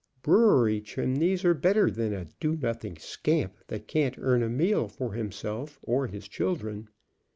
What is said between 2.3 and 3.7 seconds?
do nothing scamp